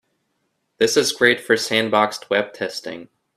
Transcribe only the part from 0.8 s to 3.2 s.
is great for sandboxed web testing.